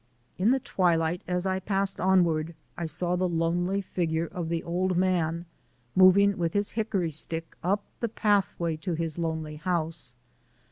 In 0.39 0.49
the 0.49 0.59
twilight 0.59 1.21
as 1.27 1.45
I 1.45 1.59
passed 1.59 1.99
onward 1.99 2.55
I 2.75 2.87
saw 2.87 3.15
the 3.15 3.29
lonely 3.29 3.81
figure 3.81 4.25
of 4.25 4.49
the 4.49 4.63
old 4.63 4.97
man 4.97 5.45
moving 5.95 6.39
with 6.39 6.53
his 6.53 6.71
hickory 6.71 7.11
stick 7.11 7.55
up 7.61 7.83
the 7.99 8.09
pathway 8.09 8.77
to 8.77 8.95
his 8.95 9.19
lonely 9.19 9.57
house. 9.57 10.15